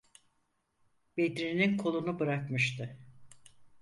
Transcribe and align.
Bedri’nin 1.17 1.77
kolunu 1.77 2.19
bırakmıştı. 2.19 2.97